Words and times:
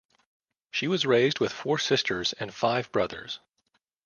She 0.71 0.87
was 0.87 1.05
raised 1.05 1.39
with 1.39 1.51
four 1.53 1.77
sisters 1.77 2.33
and 2.33 2.51
five 2.51 2.91
brothers. 2.91 3.39